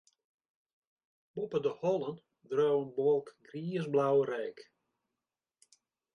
[1.35, 2.15] Boppe de hollen
[2.51, 4.57] dreau in wolk griisblauwe reek.